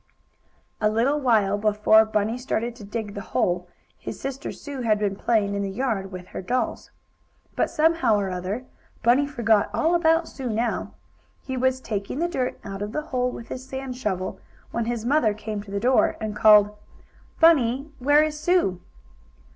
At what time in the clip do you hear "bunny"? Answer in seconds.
2.05-2.35, 9.03-9.27, 17.39-17.91